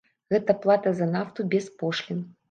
[0.33, 2.25] Гэта плата за нафту без пошлін.